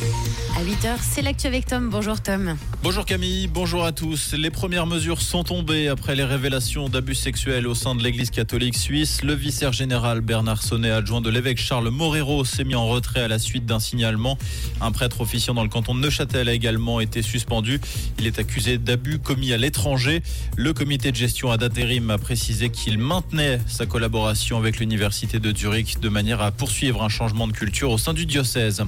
[0.00, 0.29] thank you
[0.60, 1.88] À 8h, c'est l'actu avec Tom.
[1.88, 2.54] Bonjour Tom.
[2.82, 4.34] Bonjour Camille, bonjour à tous.
[4.34, 8.76] Les premières mesures sont tombées après les révélations d'abus sexuels au sein de l'église catholique
[8.76, 9.22] suisse.
[9.22, 13.28] Le vicaire général Bernard Sonnet, adjoint de l'évêque Charles Morero, s'est mis en retrait à
[13.28, 14.36] la suite d'un signalement.
[14.82, 17.80] Un prêtre officiant dans le canton de Neuchâtel a également été suspendu.
[18.18, 20.22] Il est accusé d'abus commis à l'étranger.
[20.58, 25.56] Le comité de gestion à d'intérim a précisé qu'il maintenait sa collaboration avec l'université de
[25.56, 28.82] Zurich de manière à poursuivre un changement de culture au sein du diocèse.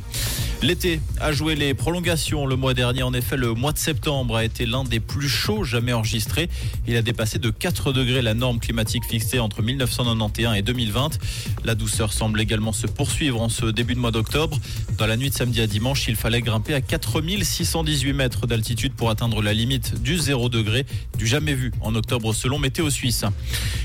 [0.60, 3.02] L'été a joué les prolongations le mois dernier.
[3.02, 6.48] En effet, le mois de septembre a été l'un des plus chauds jamais enregistrés.
[6.88, 11.18] Il a dépassé de 4 degrés la norme climatique fixée entre 1991 et 2020.
[11.64, 14.58] La douceur semble également se poursuivre en ce début de mois d'octobre.
[14.98, 19.10] Dans la nuit de samedi à dimanche, il fallait grimper à 4618 mètres d'altitude pour
[19.10, 20.84] atteindre la limite du 0 degré,
[21.16, 23.24] du jamais vu en octobre selon Météo Suisse.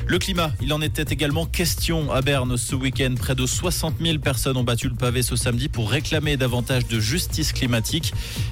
[0.08, 3.14] Le climat, il en était également question à Berne ce week-end.
[3.20, 7.00] Près de 60 000 personnes ont battu le pavé ce samedi pour réclamer davantage de
[7.00, 7.67] justice climatique.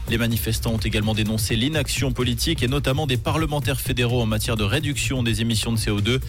[0.09, 4.63] Les manifestants ont également dénoncé l'inaction politique et notamment des parlementaires fédéraux en matière de
[4.63, 6.19] réduction des émissions de CO2.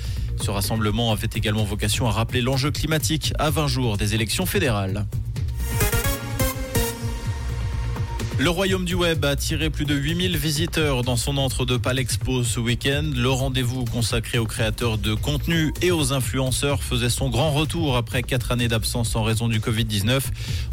[0.41, 5.06] Ce rassemblement avait également vocation à rappeler l'enjeu climatique à 20 jours des élections fédérales.
[8.39, 12.45] Le royaume du web a attiré plus de 8000 visiteurs dans son entre de Palexpo
[12.45, 13.11] ce week-end.
[13.17, 18.23] Le rendez-vous consacré aux créateurs de contenu et aux influenceurs faisait son grand retour après
[18.23, 20.20] quatre années d'absence en raison du Covid-19.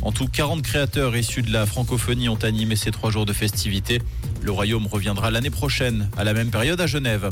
[0.01, 4.01] En tout, 40 créateurs issus de la francophonie ont animé ces trois jours de festivités.
[4.43, 7.29] Le royaume reviendra l'année prochaine, à la même période à Genève.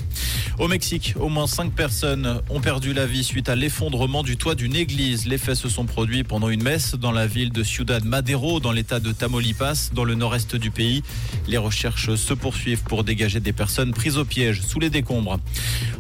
[0.60, 4.56] Au Mexique, au moins 5 personnes ont perdu la vie suite à l'effondrement du toit
[4.56, 5.26] d'une église.
[5.26, 8.72] Les faits se sont produits pendant une messe dans la ville de Ciudad Madero, dans
[8.72, 11.04] l'état de Tamaulipas, dans le nord-est du pays.
[11.48, 15.38] Les recherches se poursuivent pour dégager des personnes prises au piège sous les décombres.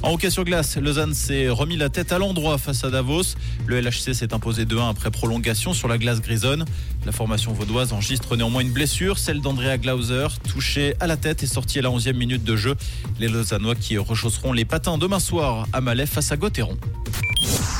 [0.03, 3.35] En hockey sur glace, Lausanne s'est remis la tête à l'endroit face à Davos.
[3.67, 6.63] Le LHC s'est imposé 2-1 après prolongation sur la glace grisonne.
[7.05, 11.47] La formation vaudoise enregistre néanmoins une blessure, celle d'Andrea Glauser, touchée à la tête et
[11.47, 12.75] sortie à la 11e minute de jeu.
[13.19, 16.78] Les Lausannois qui rechausseront les patins demain soir à Malais face à Gauthieron.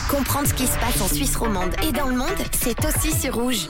[0.10, 3.36] Comprendre ce qui se passe en Suisse romande et dans le monde, c'est aussi sur
[3.36, 3.68] Rouge.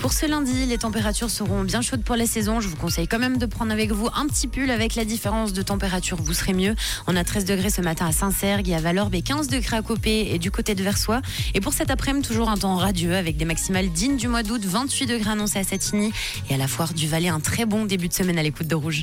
[0.00, 2.60] Pour ce lundi, les températures seront bien chaudes pour la saison.
[2.60, 5.52] Je vous conseille quand même de prendre avec vous un petit pull avec la différence
[5.52, 6.16] de température.
[6.22, 6.76] Vous serez mieux.
[7.08, 9.82] On a 13 degrés ce matin à Saint-Sergue et à Valorbe et 15 degrés à
[9.82, 11.20] Copé et du côté de Versoix.
[11.54, 14.62] Et pour cet après-midi, toujours un temps radieux avec des maximales dignes du mois d'août.
[14.64, 16.12] 28 degrés annoncés à Satigny
[16.48, 17.28] et à la foire du Valais.
[17.28, 18.96] Un très bon début de semaine à l'écoute de Rouge.